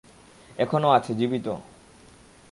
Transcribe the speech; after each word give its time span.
এখনও 0.57 0.89
আছে, 0.89 1.11
জীবিত। 1.15 1.47